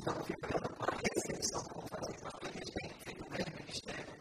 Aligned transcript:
estão 0.00 0.14
vibrando 0.24 0.68
com 0.76 0.84
a 0.84 0.96
mesa, 0.96 1.26
eles 1.28 1.44
estão 1.44 1.60
que 1.60 2.24
barulho, 2.24 2.56
eles 2.56 2.70
têm 2.72 2.90
feito 3.04 3.22
o 3.22 3.28
grande 3.28 3.52
ministério. 3.60 4.14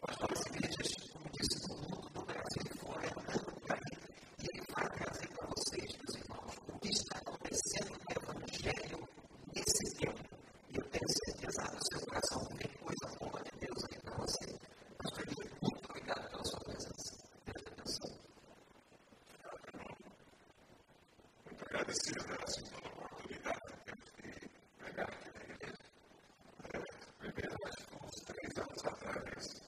Pastores 0.00 0.40
e 0.40 0.48
igrejas, 0.48 0.90
como 1.12 1.26
disse, 1.34 1.58
do 1.66 1.74
mundo, 1.74 2.08
do 2.14 2.22
Brasil 2.24 2.62
e 2.62 2.78
fora, 2.78 3.08
andando 3.18 3.52
por 3.58 3.72
aí, 3.72 3.98
e 4.38 4.46
ele 4.46 4.62
vai 4.70 4.86
trazer 4.86 5.28
para 5.34 5.46
vocês, 5.48 5.90
meus 5.98 6.14
irmãos, 6.22 6.54
o 6.68 6.78
que 6.78 6.88
está 6.88 7.18
acontecendo 7.18 7.92
no 7.98 8.08
Evangelho 8.14 9.08
nesse 9.54 9.84
tempo. 9.98 10.22
E 10.70 10.76
eu 10.78 10.84
tenho 10.86 11.08
certeza 11.26 11.62
no 11.66 11.80
seu 11.90 12.00
coração 12.06 12.38
tem 12.56 12.70
coisa 12.78 13.18
boa 13.18 13.42
de 13.42 13.58
Deus 13.58 13.84
aqui 13.84 13.98
para 14.02 14.16
você. 14.18 14.46
Pastor 15.02 15.24
Guilherme, 15.26 15.58
muito 15.62 15.90
obrigado 15.90 16.30
pela 16.30 16.44
sua 16.44 16.60
presença. 16.60 17.10
Deus 17.44 17.66
abençoe. 17.66 18.18
Muito 21.44 21.64
agradecido, 21.64 22.20
abraço. 22.22 22.87
things. 29.30 29.67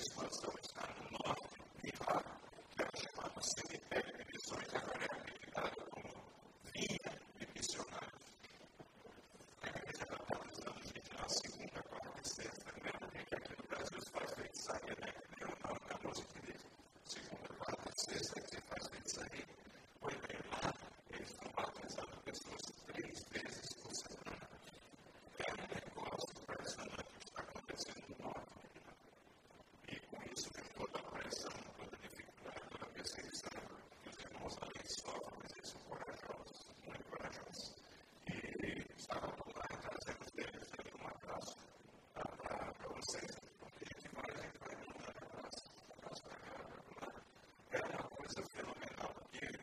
six 0.00 0.16
months, 0.16 0.40
so 0.42 0.48
we 0.54 0.69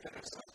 that 0.04 0.14
is 0.24 0.47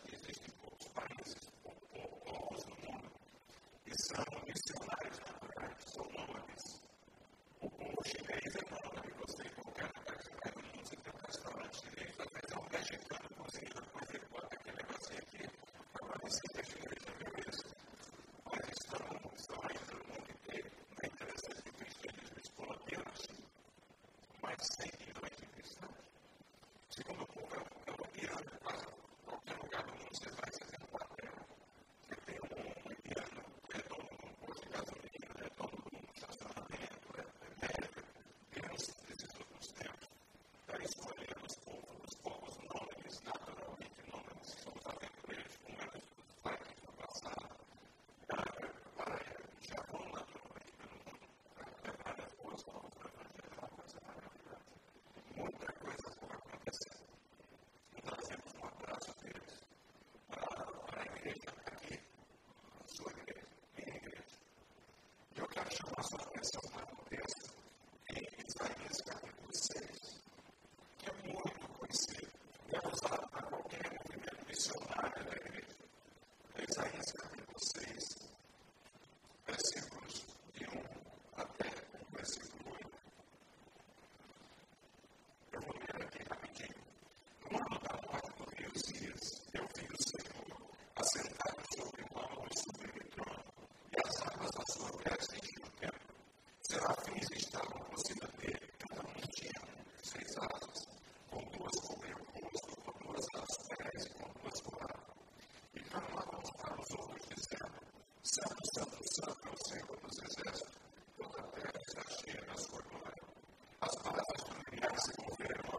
every 114.83 114.97
single 114.99 115.35
day 115.37 115.72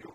you 0.00 0.07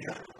muito 0.00 0.39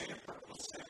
greater 0.00 0.20
purpose 0.26 0.89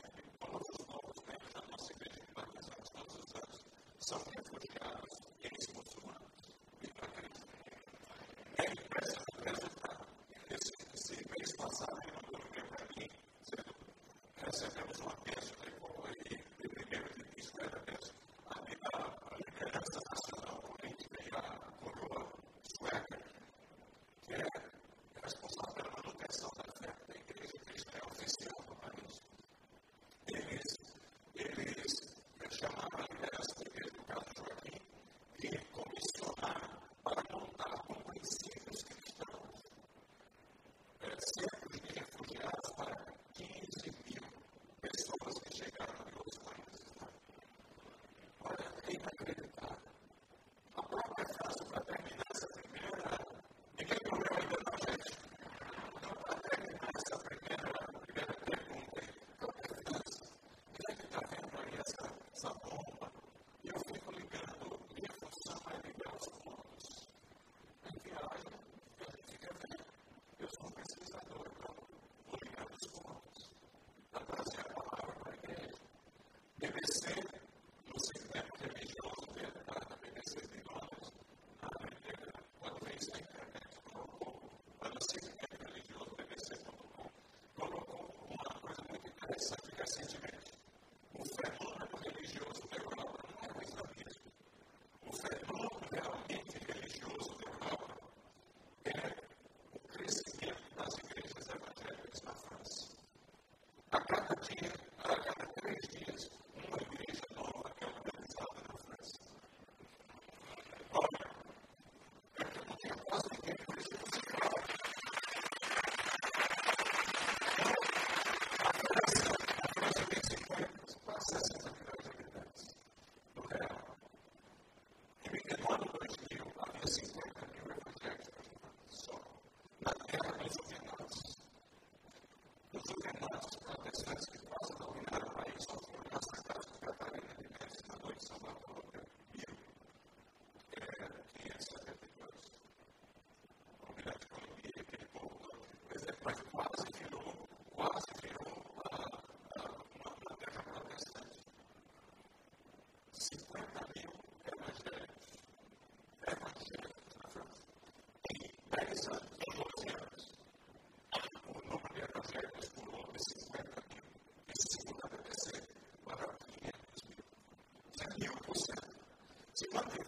you 104.51 104.80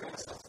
grace 0.03 0.25
of 0.27 0.42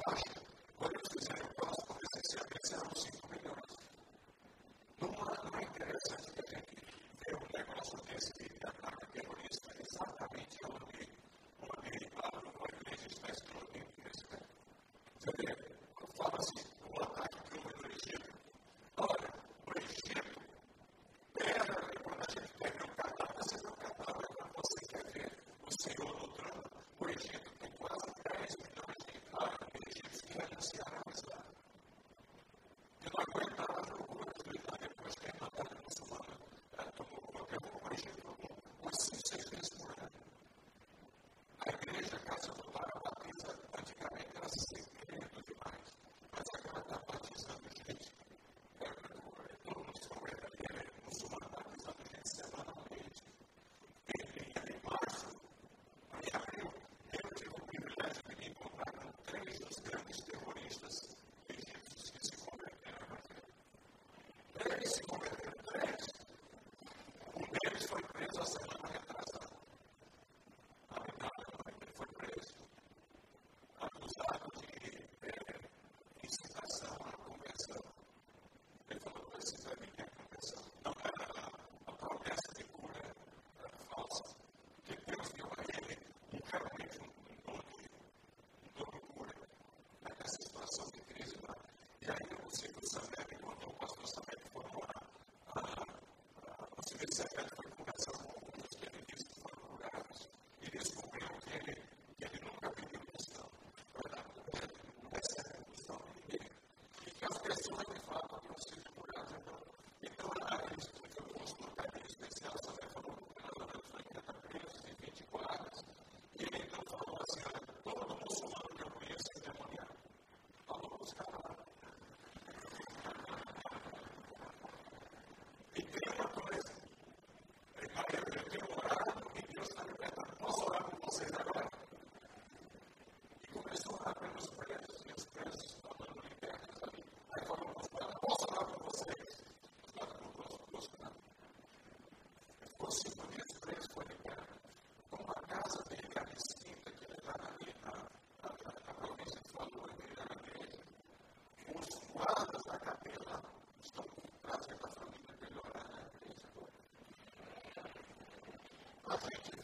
perfect 159.14 159.63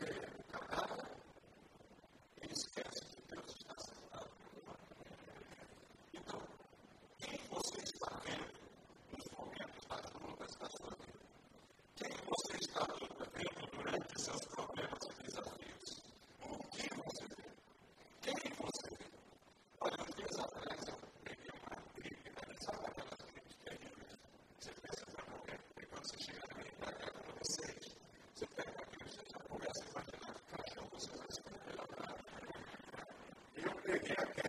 Yeah. 34.10 34.49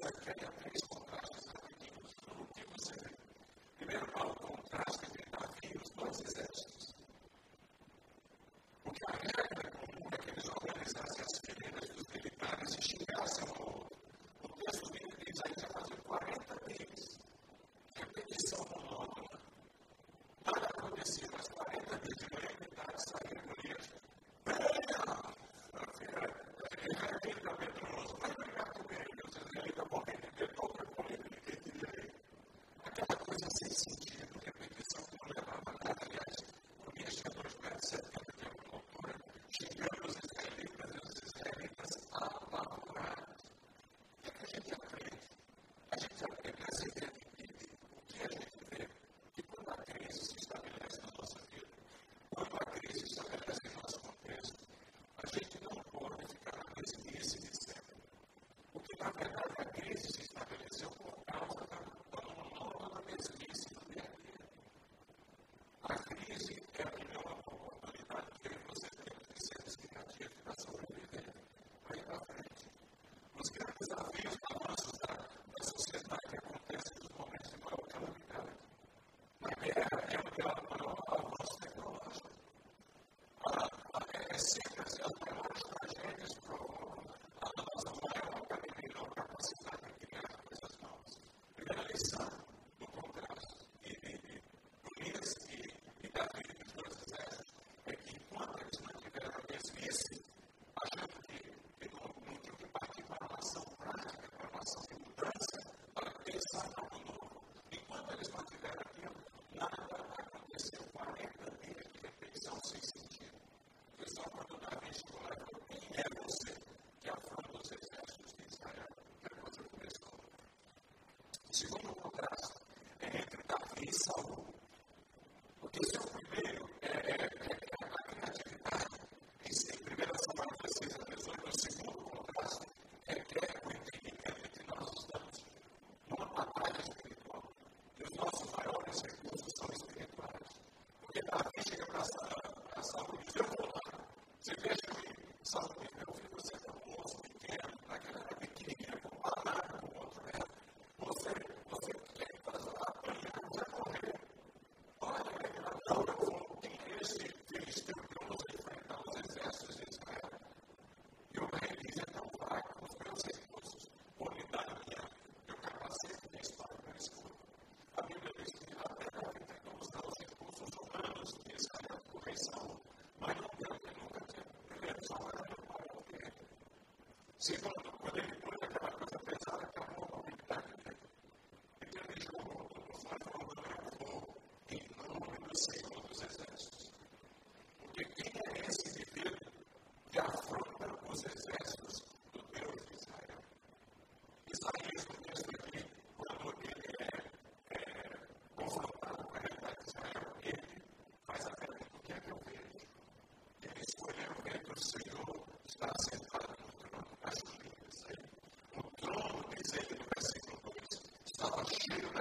it's 0.00 0.06
okay. 0.06 0.32
I 0.32 0.62
think 0.62 0.74
it's 0.74 0.85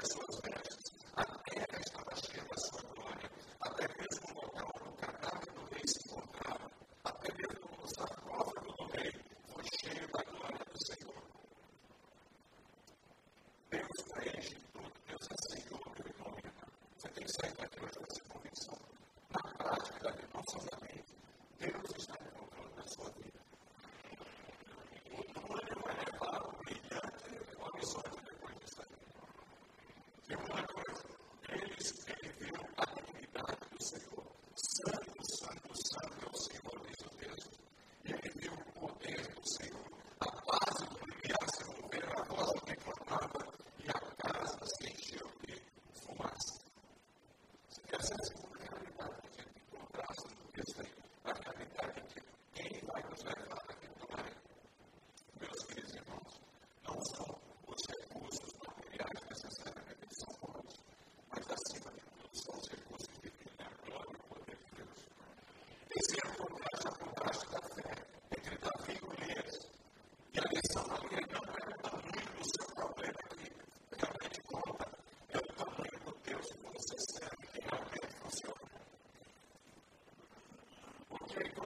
pessoas 0.05 0.34
presence 48.09 48.44
take 81.35 81.64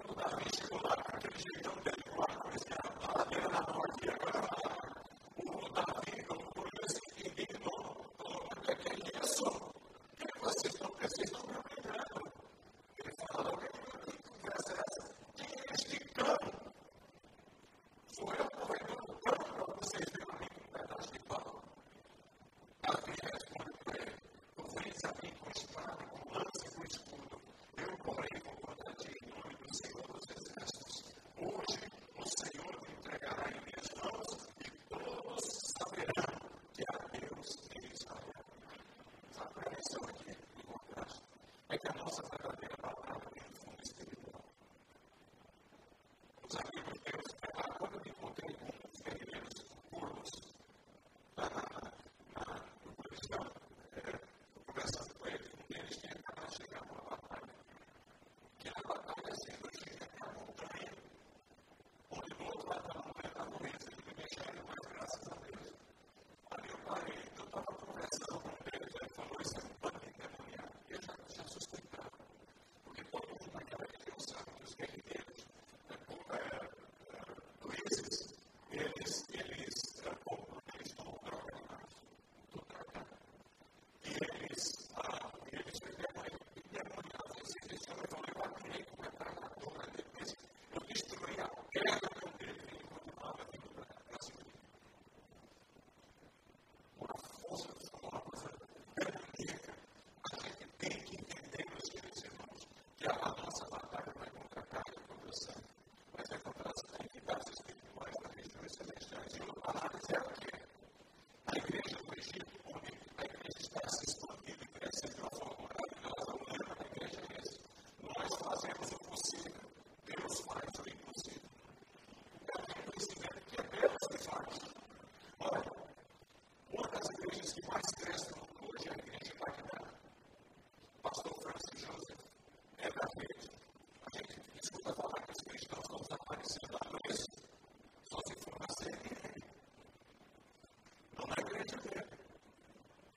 okay, 48.08 48.79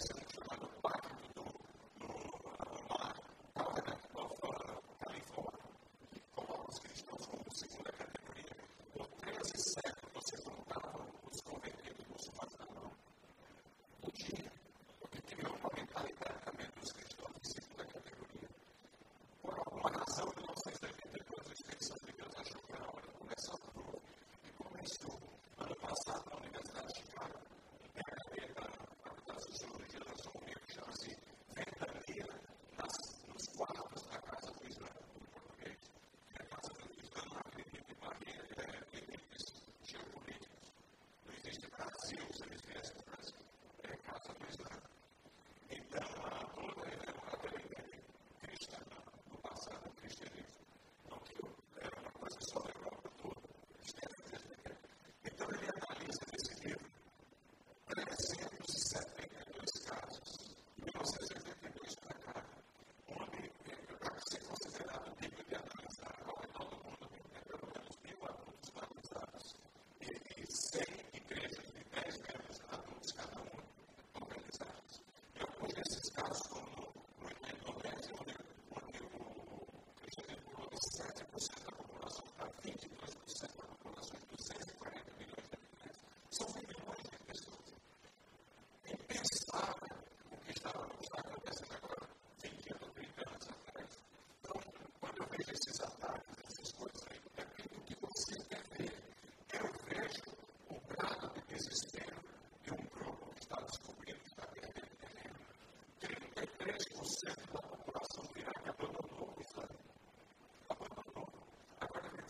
Ferguson 0.00 0.29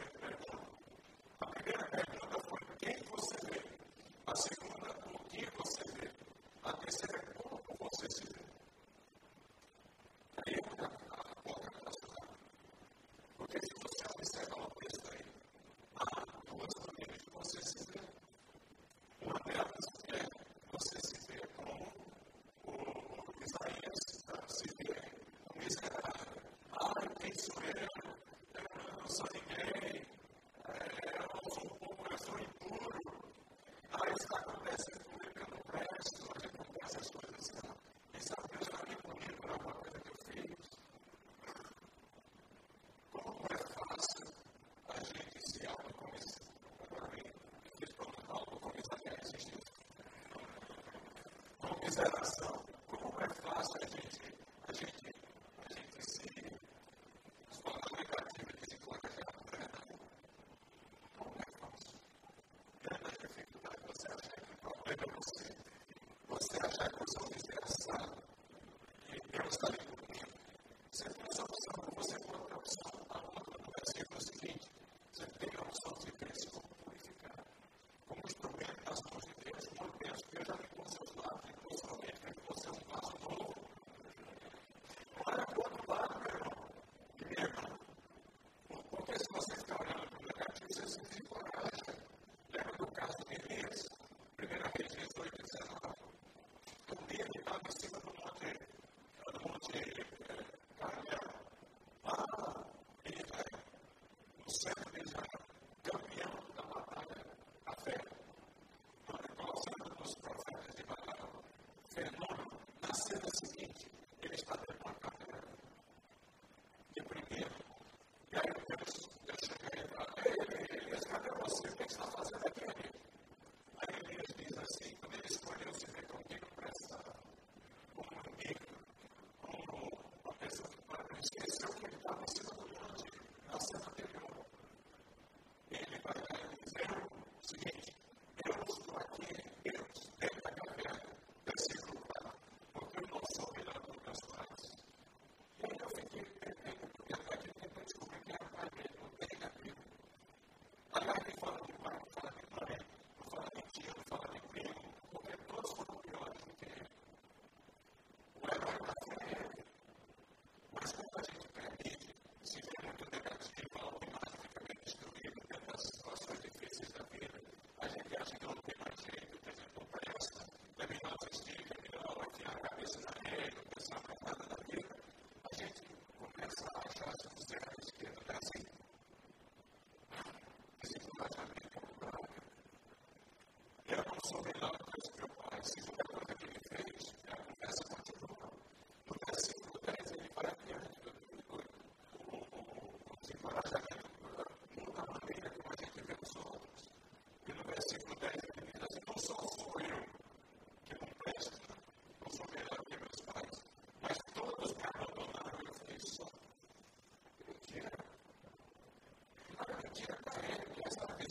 consideração 51.95 52.61
como 52.87 53.13
é 53.21 53.27
fácil 53.29 53.81
a 53.81 53.85
gente, 53.85 54.04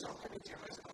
сделали, 0.04 0.38
делайте 0.44 0.93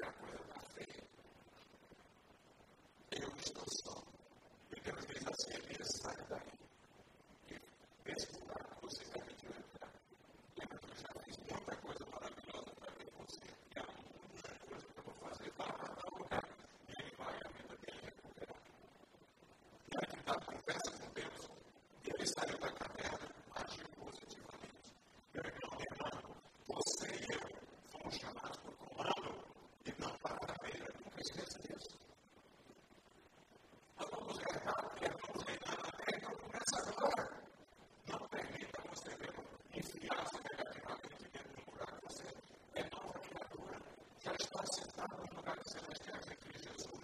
check 0.00 0.14
whether 0.20 0.59
está 44.50 44.66
sentado 44.66 45.16
no 45.16 45.36
lugar 45.36 45.56
que 45.58 45.70
você 45.70 45.78
não 45.80 45.92
Jesus. 46.58 46.99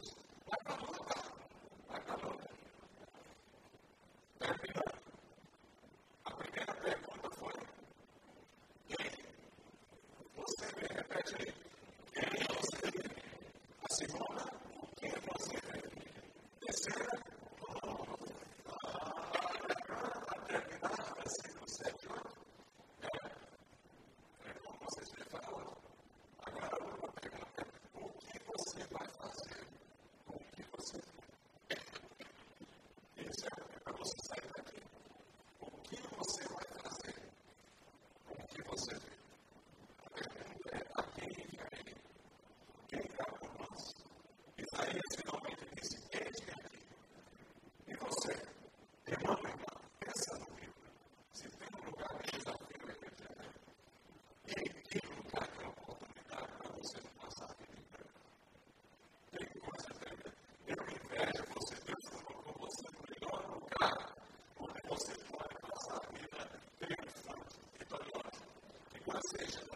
decision 69.32 69.75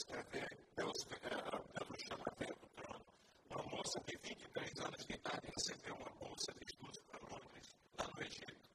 Escrever, 0.00 0.48
Deus, 0.76 1.04
Deus 1.04 2.02
chama 2.08 2.24
dentro 2.38 2.60
do 2.60 2.68
trono. 2.70 3.04
Uma 3.50 3.62
moça 3.64 4.00
de 4.06 4.16
23 4.16 4.80
anos 4.80 5.04
de 5.04 5.14
idade 5.14 5.46
recebeu 5.46 5.94
uma 5.96 6.10
bolsa 6.10 6.52
de 6.52 6.64
estudos 6.64 7.00
para 7.02 7.20
Londres, 7.28 7.76
lá 7.98 8.06
no 8.06 8.22
Egito. 8.22 8.70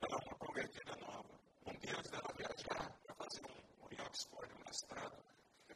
Ela 0.00 0.18
é 0.18 0.24
uma 0.24 0.38
convertida 0.38 0.96
nova. 0.96 1.40
Um 1.66 1.78
dia 1.78 1.96
antes 1.98 2.10
dela 2.10 2.34
viajar 2.36 2.98
para 3.04 3.14
fazer 3.16 3.42
um, 3.44 3.84
um 3.84 3.92
em 3.92 4.00
Oxford, 4.00 4.54
um 4.54 4.64
mestrado, 4.64 5.24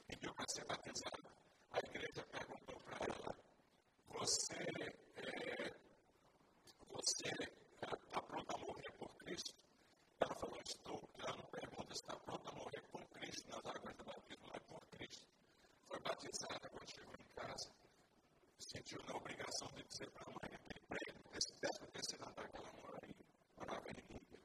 pediu 0.06 0.34
para 0.34 0.44
ser 0.48 0.64
batizada. 0.64 1.30
A 1.72 1.78
igreja 1.78 2.22
perguntou 2.30 2.80
para 2.80 3.06
ela: 3.06 3.36
Você, 4.08 4.54
é, 5.16 5.74
você 6.88 7.28
está 7.82 8.22
pronta 8.22 8.54
a 8.54 8.58
morrer 8.58 8.92
por 8.98 9.14
Cristo? 9.18 9.54
Ela 10.20 10.34
falou: 10.36 10.60
Estou. 10.64 11.10
Ela 11.18 11.36
não 11.36 11.46
pergunta 11.50 11.94
se 11.94 12.00
está 12.02 12.16
pronta 12.16 12.48
a 12.50 12.52
morrer 12.54 12.82
por 12.90 13.04
Cristo 13.10 13.48
nas 13.50 13.66
águas 13.66 13.96
da 13.96 14.08
batizada 16.08 16.68
quando 16.70 16.90
chegou 16.90 17.14
em 17.18 17.28
casa, 17.34 17.70
sentiu 18.58 19.02
na 19.04 19.14
obrigação 19.58 19.68
de 19.74 19.82
dizer 19.84 20.10
para 20.10 20.22
a 20.22 20.30
mãe 20.30 20.54
aquele 20.54 20.80
prédio, 20.86 21.20
esse 21.34 21.52
décimo 21.60 21.90
terceiro 21.90 22.28
andar 22.28 22.48
que 22.48 22.56
ela 22.56 22.72
mora 22.72 22.98
aí, 23.02 23.14
morava 23.56 23.90
em 23.90 23.94
Líbia. 23.94 24.38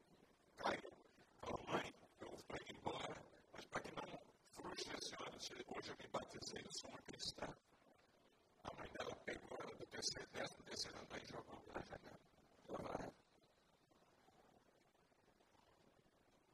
Caiu. 0.57 0.91
Falou, 1.39 1.63
mãe, 1.67 1.93
eu 2.19 2.33
estou 2.33 2.57
indo 2.57 2.71
embora, 2.79 3.23
mas 3.53 3.65
para 3.65 3.81
que 3.81 3.91
não 3.95 4.19
frustre 4.53 4.95
a 4.95 5.01
senhora, 5.01 5.37
hoje 5.77 5.89
eu 5.89 5.97
me 5.97 6.07
batizei, 6.07 6.61
eu 6.63 6.71
sou 6.71 6.89
uma 6.89 7.01
cristã. 7.01 7.47
A 8.63 8.73
mãe 8.75 8.89
dela 8.91 9.15
pegou 9.25 9.57
ela 9.59 9.75
do 9.75 9.85
terceiro, 9.85 10.27
décimo 10.31 10.63
terceiro 10.63 10.99
andar 10.99 11.21
e 11.21 11.27
jogou 11.27 11.61
para 11.61 11.81
a 11.81 11.85
janela. 11.85 12.19
Ela 12.69 12.97
vai. 12.97 13.13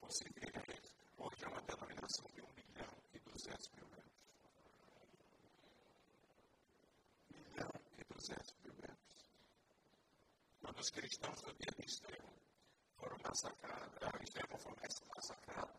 por 0.00 0.10
eles. 0.68 0.94
Hoje 1.16 1.44
é 1.44 1.48
uma 1.48 1.62
denominação 1.62 2.26
de 2.34 2.42
1 2.42 2.46
milhão 2.54 2.92
e 3.14 3.18
200 3.20 3.68
mil 3.76 3.86
membros. 3.86 4.34
1 7.32 7.38
milhão 7.38 7.70
e 7.96 8.04
200 8.12 8.54
mil 8.64 8.74
membros. 8.74 9.26
Quando 10.60 10.80
os 10.80 10.90
cristãos 10.90 11.40
do 11.42 11.54
dia 11.54 11.72
de 11.78 11.86
Estevão 11.86 12.49
foram 13.00 13.16
massacrados, 13.24 13.90
Estevão 14.22 14.58
foi 14.58 14.74
massacrado. 15.16 15.72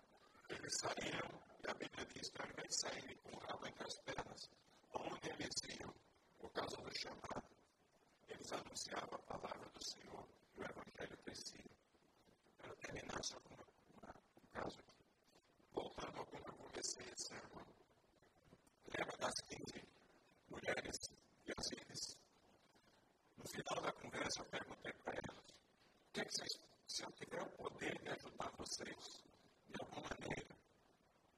Eles 0.49 0.73
saíram, 0.81 1.29
e 1.63 1.69
a 1.69 1.73
Bíblia 1.75 2.05
diz 2.07 2.29
que 2.31 2.41
ao 2.41 2.49
invés 2.49 2.69
de 2.69 3.15
com 3.15 3.37
o 3.37 3.39
rabo 3.39 3.67
entre 3.67 3.83
as 3.83 3.97
pernas, 3.99 4.49
onde 4.93 5.29
eles 5.29 5.79
iam, 5.79 5.93
por 6.39 6.51
causa 6.51 6.75
do 6.77 6.99
chamado, 6.99 7.47
eles 8.27 8.51
anunciavam 8.51 9.15
a 9.15 9.37
palavra 9.37 9.69
do 9.69 9.83
Senhor 9.83 10.27
e 10.57 10.61
o 10.61 10.63
Evangelho 10.63 11.17
crescia. 11.23 11.71
Quero 12.57 12.75
terminar 12.77 13.23
só 13.23 13.39
com 13.39 13.53
um 13.53 14.45
caso 14.51 14.79
aqui. 14.79 15.05
Voltando 15.73 16.17
ao 16.17 16.25
como 16.25 16.47
eu 16.47 16.53
comecei 16.53 17.05
esse 17.05 17.27
sermão. 17.27 17.65
Lembra 18.97 19.17
das 19.17 19.33
15 19.47 19.87
mulheres 20.49 20.97
e 21.45 21.51
as 21.51 22.17
No 23.37 23.47
final 23.47 23.81
da 23.83 23.91
conversa, 23.93 24.41
eu 24.41 24.45
perguntei 24.45 24.93
para 24.93 25.13
elas: 25.13 25.45
o 25.45 26.13
que, 26.13 26.21
é 26.21 26.25
que 26.25 26.31
vocês 26.31 26.70
se 26.91 27.03
eu 27.03 27.11
tiver 27.13 27.41
o 27.41 27.49
poder 27.51 27.97
de 28.03 28.09
ajudar 28.09 28.51
vocês 28.57 29.23
de 29.69 29.75
alguma 29.79 30.09
maneira, 30.09 30.57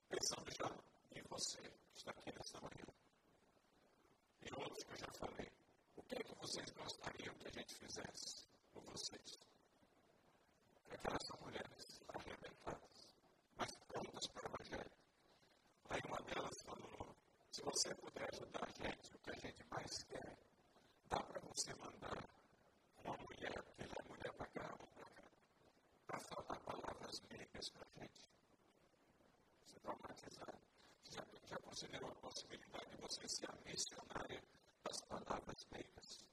pensando 0.10 0.49
já 0.49 0.68
em 1.16 1.22
você 1.30 1.62
que 1.62 1.97
está 1.97 2.10
aqui 2.10 2.34
nessa 2.34 2.60
manhã, 2.60 2.88
e 4.41 4.49
outros 4.60 4.84
que 4.84 4.93
eu 4.93 4.97
já 4.97 5.12
falei, 5.14 5.51
o 5.95 6.01
que 6.01 6.16
é 6.16 6.24
que 6.24 6.36
vocês 6.39 6.72
gostariam 6.72 7.36
que 7.36 7.47
a 7.47 7.51
gente 7.51 7.76
fizesse 7.76 8.47
por 8.74 8.82
vocês? 8.82 9.38
Aquelas 10.89 11.24
são 11.28 11.39
mulheres 11.41 12.01
arrebentadas, 12.08 13.16
mas 13.56 13.76
prontas 13.88 14.28
para 14.34 14.49
o 14.49 14.56
Evangelho. 14.56 14.91
Aí 15.89 16.01
uma 16.08 16.22
delas 16.24 16.62
falou: 16.64 17.16
se 17.51 17.62
você 17.62 17.93
puder 17.93 18.28
ajudar 18.34 18.68
a 18.68 18.72
gente, 18.72 19.16
o 19.16 19.20
que 19.20 19.30
a 19.30 19.39
gente 19.39 19.64
mais 19.70 20.04
quer, 20.06 20.36
dá 21.10 21.22
para 21.22 21.41
você 21.41 21.76
mandar 21.76 22.28
uma 23.06 23.18
mulher, 23.18 23.64
que 23.76 23.84
é 23.84 24.04
mulher 24.10 24.34
para 24.34 24.47
cá, 24.47 24.92
para 26.14 26.20
falar 26.20 26.59
palavras 26.59 27.22
meigas 27.32 27.70
para 27.70 27.88
a 27.88 27.99
gente. 27.99 28.30
Você 29.66 29.80
traumatizado. 29.80 30.59
Já, 31.09 31.26
já 31.47 31.57
considerou 31.57 32.11
a 32.11 32.16
possibilidade 32.16 32.89
de 32.91 32.97
você 32.97 33.28
ser 33.28 33.49
a 33.49 33.55
missionária 33.66 34.43
das 34.84 35.01
palavras 35.01 35.66
meigas? 35.72 36.26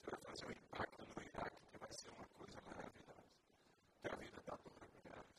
Você 0.00 0.10
vai 0.10 0.20
fazer 0.20 0.46
um 0.46 0.50
impacto 0.50 1.06
no 1.06 1.22
Iraque 1.22 1.66
que 1.70 1.78
vai 1.78 1.92
ser 1.92 2.10
uma 2.10 2.26
coisa 2.26 2.60
maravilhosa. 2.62 3.24
Que 4.02 4.08
a 4.08 4.16
vida 4.16 4.36
está 4.40 4.56
toda 4.56 4.86
grave. 5.04 5.34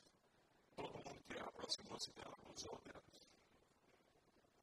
Todo 0.74 1.04
mundo 1.04 1.22
que 1.28 1.38
aproximou-se 1.38 2.10
dela 2.12 2.36
usou 2.54 2.80
delas. 2.80 3.28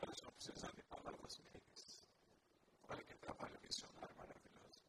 Elas 0.01 0.16
estão 0.16 0.32
precisando 0.32 0.76
de 0.76 0.84
palavras 0.84 1.38
meigas. 1.38 2.03
Olha 2.89 3.03
que 3.03 3.16
trabalho 3.18 3.59
missionário 3.61 4.16
maravilhoso. 4.18 4.80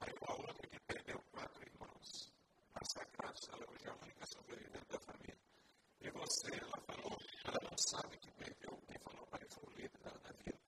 Aí 0.00 0.12
uma 0.20 0.36
outra 0.36 0.68
que 0.68 0.80
perdeu 0.80 1.18
quatro 1.32 1.62
irmãos 1.62 2.32
massacrados, 3.32 3.48
ela 3.48 3.64
hoje 3.70 3.86
é 3.86 3.90
a 3.90 3.94
única 3.94 4.26
sobrevivente 4.26 4.86
da 4.88 5.00
família. 5.00 5.38
E 6.00 6.10
você, 6.10 6.50
ela 6.60 6.80
falou, 6.86 7.18
ela 7.44 7.58
não 7.62 7.78
sabe 7.78 8.18
que 8.18 8.30
perdeu, 8.32 8.76
quem 8.86 8.98
falou 8.98 9.26
para 9.26 9.46
foi 9.48 9.64
o 9.64 9.76
líder 9.76 9.98
da, 10.00 10.10
da 10.10 10.32
vida. 10.32 10.60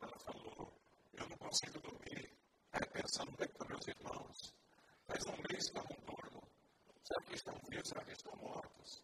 Ela 0.00 0.18
falou, 0.18 0.72
eu 1.14 1.28
não 1.28 1.36
consigo 1.38 1.80
dormir, 1.80 2.30
aí 2.72 2.86
pensando 2.92 3.32
bem 3.36 3.48
com 3.48 3.64
meus 3.66 3.86
irmãos. 3.88 4.54
Faz 5.06 5.26
um 5.26 5.36
mês 5.48 5.70
que 5.70 5.78
eu 5.78 5.84
não 5.84 6.04
durmo. 6.04 6.42
Será 7.04 7.22
que 7.22 7.34
estão 7.34 7.54
vivos? 7.68 7.88
Será 7.88 8.04
que 8.04 8.12
estão 8.12 8.36
mortos? 8.36 9.02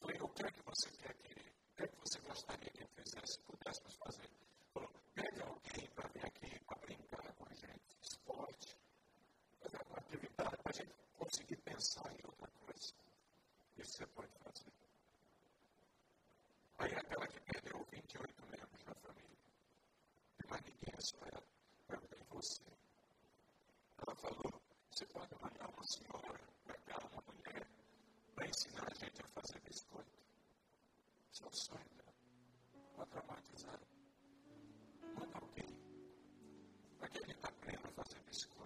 Falei, 0.00 0.20
o 0.20 0.28
que 0.28 0.46
é 0.46 0.50
que 0.50 0.62
você 0.64 0.90
quer 0.90 1.14
que, 1.14 1.32
o 1.32 1.76
que 1.76 1.82
é 1.82 1.86
que 1.86 1.96
você 1.98 2.18
gostaria 2.20 2.70
que 2.70 2.86
fizesse, 2.86 3.40
pudéssemos 3.42 3.96
fazer? 3.96 4.30
Falou, 4.72 4.90
pegue 5.14 5.42
alguém 5.42 5.90
para 5.94 6.08
vir 6.08 6.26
aqui 6.26 6.64
para 6.64 6.78
brincar 6.78 7.32
com 7.34 7.44
a 7.48 7.54
gente, 7.54 7.96
esporte, 8.02 8.76
fazer 9.60 9.80
uma 9.86 9.98
atividade 9.98 10.56
para 10.62 10.70
a 10.70 10.72
gente 10.72 11.09
conseguir 11.20 11.56
pensar 11.58 12.10
em 12.12 12.24
outra 12.24 12.48
coisa. 12.64 12.94
Isso 13.76 13.92
você 13.98 14.06
pode 14.06 14.32
fazer. 14.38 14.72
Aí 16.78 16.94
aquela 16.94 17.26
que 17.28 17.40
perdeu 17.40 17.86
28 17.92 18.46
membros 18.46 18.82
da 18.84 18.94
família. 18.94 19.38
mas 20.48 20.60
ninguém 20.62 20.94
é 20.96 21.00
só 21.00 21.18
ela, 21.26 21.46
ela 21.88 22.08
tem 22.08 22.24
você. 22.30 22.62
Ela 23.98 24.16
falou: 24.16 24.62
você 24.90 25.06
pode 25.06 25.34
mandar 25.42 25.68
uma 25.68 25.84
senhora 25.84 26.40
para 26.64 27.06
uma 27.06 27.22
mulher, 27.34 27.68
para 28.34 28.48
ensinar 28.48 28.88
a 28.90 28.94
gente 28.94 29.22
a 29.22 29.28
fazer 29.28 29.60
biscoito. 29.60 30.18
Esse 31.30 31.44
é 31.44 31.46
o 31.46 31.52
sonho 31.52 31.88
dela, 31.96 32.14
para 32.96 33.06
traumatizar. 33.06 33.80
Manda 35.14 35.38
alguém 35.38 35.76
para 36.98 37.08
que 37.10 37.18
ele 37.18 37.36
aprenda 37.42 37.88
a 37.88 37.92
fazer 37.92 38.20
biscoito. 38.22 38.59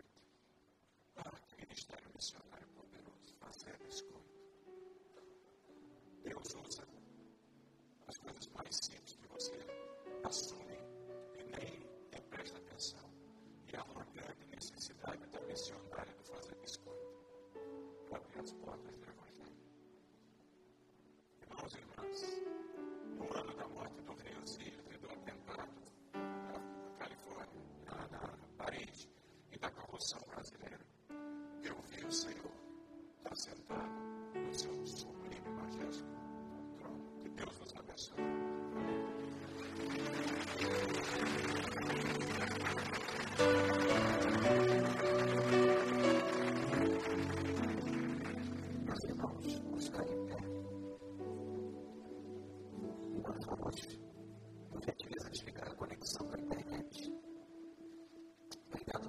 Ministério 1.84 2.10
missionário 2.14 2.66
poderoso, 2.68 3.34
fazer 3.40 3.76
biscoito. 3.78 4.24
Deus 6.22 6.54
usa 6.54 6.82
as 8.06 8.16
coisas 8.16 8.46
mais 8.48 8.74
simples 8.76 9.16
que 9.16 9.28
você 9.28 9.58
assume 10.24 10.78
e 11.38 11.44
nem, 11.44 12.22
presta 12.30 12.56
atenção. 12.56 13.04
E 13.70 13.76
há 13.76 13.84
uma 13.84 14.02
grande 14.14 14.46
necessidade 14.46 15.26
da 15.26 15.40
missionária 15.42 16.14
de 16.14 16.24
fazer 16.24 16.54
biscoito 16.62 17.18
para 18.08 18.16
abrir 18.16 18.38
as 18.38 18.52
portas 18.54 18.96
do 18.96 19.04
Evangelho. 19.04 19.60
Irmãos 21.42 21.74
e 21.74 21.78
irmãs, 21.78 22.22
no 23.18 23.38
ano 23.38 23.54
da 23.56 23.68
morte 23.68 24.00
do 24.00 24.12
Rio 24.14 24.46
Zilda 24.46 24.94
e 24.94 24.98
do 24.98 25.10
atentado 25.10 25.82
na 26.14 26.96
Califórnia, 26.98 27.62
na, 27.84 28.08
na 28.08 28.48
Paris 28.56 29.06
e 29.52 29.58
da 29.58 29.70
corrupção 29.70 30.20
brasileira, 30.30 30.93
eu 31.66 31.76
vi 31.90 32.04
o 32.04 32.12
Senhor 32.12 32.52
estar 33.18 33.36
sentado 33.36 33.90
no 34.34 34.52
seu 34.52 34.86
sublime 34.86 35.48
majestático 35.50 36.08
trono. 36.78 37.22
Que 37.22 37.28
Deus 37.30 37.58
nos 37.58 37.74
abençoe. 37.76 38.54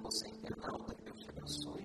Você, 0.05 0.29
internauta, 0.29 0.93
que 0.93 1.03
Deus 1.03 1.19
te 1.19 1.29
abençoe. 1.29 1.84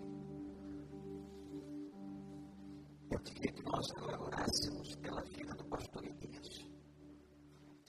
Queria 3.22 3.52
que 3.52 3.62
nós 3.62 3.86
orássemos 4.18 4.96
pela 4.96 5.22
vida 5.22 5.54
do 5.54 5.64
pastor 5.64 6.04
Elias. 6.04 6.64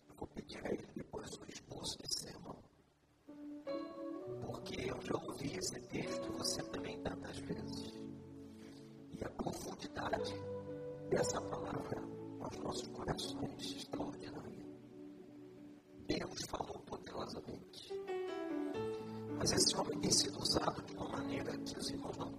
Eu 0.08 0.16
vou 0.16 0.28
pedir 0.28 0.66
a 0.66 0.72
ele 0.72 0.88
depois 0.96 1.30
o 1.38 1.46
esboço 1.52 1.98
de 2.00 2.20
sermão. 2.20 2.58
Porque 4.46 4.90
eu 4.90 5.02
já 5.02 5.16
ouvi 5.16 5.56
esse 5.58 5.80
texto 5.88 6.32
você 6.34 6.64
também 6.64 7.02
tantas 7.02 7.38
vezes. 7.40 7.94
E 9.12 9.24
a 9.24 9.30
profundidade 9.30 10.34
dessa 11.10 11.42
palavra 11.42 12.02
aos 12.42 12.58
nossos 12.58 12.88
corações 12.88 13.76
extraordinária. 13.76 14.66
Deus 16.08 16.42
falou 16.50 16.80
poderosamente. 16.82 17.94
Mas 19.38 19.52
esse 19.52 19.76
homem 19.78 20.00
tem 20.00 20.12
sido 20.12 20.40
usado 20.40 20.82
de 20.84 20.94
uma 20.96 21.10
maneira 21.10 21.58
que 21.58 21.78
os 21.78 21.90
irmãos 21.90 22.18
não 22.18 22.31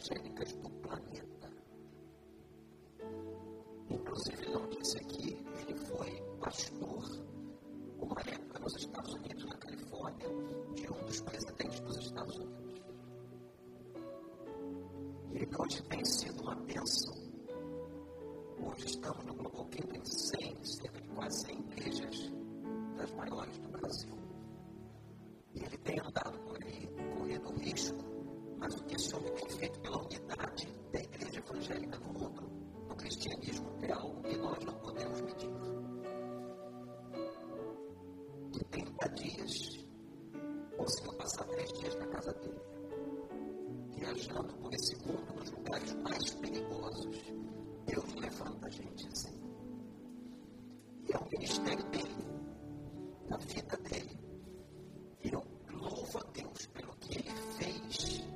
evangélicas 0.00 0.52
do 0.54 0.70
planeta. 0.70 1.50
Inclusive, 3.90 4.48
não 4.48 4.66
disse 4.68 4.96
aqui, 4.98 5.44
ele 5.60 5.76
foi 5.76 6.22
pastor, 6.40 7.04
uma 7.98 8.20
época 8.20 8.58
nos 8.60 8.76
Estados 8.76 9.14
Unidos, 9.14 9.44
na 9.44 9.56
Califórnia, 9.56 10.28
de 10.74 10.90
um 10.90 11.04
dos 11.04 11.20
presidentes 11.20 11.80
dos 11.80 11.98
Estados 11.98 12.36
Unidos. 12.36 12.80
E 15.32 15.62
hoje 15.62 15.82
tem 15.84 16.04
sido 16.04 16.42
uma 16.42 16.54
bênção. 16.54 17.14
Hoje 18.62 18.86
estamos 18.86 19.24
no 19.24 19.34
Kingdom 19.66 19.96
em 19.96 20.04
100, 20.04 20.64
cerca 20.64 21.00
de 21.00 21.08
quase 21.08 21.46
100 21.46 21.58
igrejas 21.60 22.32
das 22.96 23.12
maiores 23.12 23.58
do 23.58 23.68
Brasil. 23.68 24.18
E 25.54 25.64
ele 25.64 25.78
tem 25.78 25.98
andado 26.00 26.38
por 26.40 26.62
aí, 26.64 26.88
correndo 27.16 27.50
risco, 27.58 27.89
mas 28.60 28.74
o 28.74 28.84
que 28.84 28.94
esse 28.94 29.16
homem 29.16 29.32
tem 29.32 29.48
feito 29.58 29.80
pela 29.80 29.96
unidade 30.04 30.68
da 30.92 31.00
igreja 31.00 31.38
evangélica 31.38 31.98
no 32.00 32.12
mundo, 32.12 32.42
no 32.88 32.94
cristianismo, 32.94 33.66
é 33.82 33.92
algo 33.92 34.22
que 34.22 34.36
nós 34.36 34.64
não 34.64 34.74
podemos 34.74 35.20
medir. 35.22 35.50
De 38.52 38.64
30 38.64 39.08
dias, 39.10 39.86
conseguiu 40.76 41.12
passar 41.14 41.44
três 41.46 41.72
dias 41.72 41.94
na 41.96 42.06
casa 42.08 42.32
dele, 42.34 42.60
viajando 43.96 44.54
por 44.58 44.74
esse 44.74 44.96
mundo 45.06 45.34
nos 45.34 45.50
lugares 45.52 45.94
mais 45.94 46.34
perigosos. 46.34 47.16
Deus 47.86 48.14
levanta 48.14 48.66
a 48.66 48.70
gente 48.70 49.08
assim. 49.08 49.40
E 51.08 51.12
é 51.12 51.18
o 51.18 51.30
ministério 51.30 51.84
dele, 51.90 52.26
da 53.26 53.36
vida 53.38 53.76
dele. 53.78 54.20
E 55.24 55.28
eu 55.32 55.42
louvo 55.70 56.18
a 56.18 56.22
Deus 56.32 56.66
pelo 56.66 56.94
que 56.96 57.18
ele 57.18 57.30
fez 57.58 58.29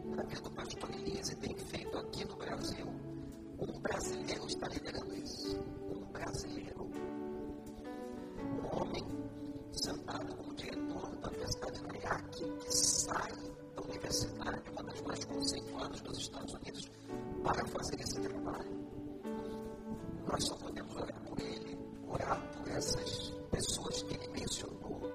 pessoas 23.51 24.03
que 24.03 24.15
ele 24.15 24.29
mencionou. 24.29 25.13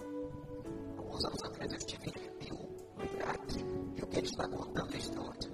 Alguns 0.98 1.26
anos 1.26 1.44
atrás 1.44 1.72
eu 1.72 1.78
estive 1.78 2.10
em 2.10 2.24
Erbil, 2.26 2.70
no 2.98 3.06
Iraque, 3.06 3.59
e 4.20 4.22
o 4.22 4.86
que 4.86 4.96
ele 4.96 4.98
está 4.98 5.49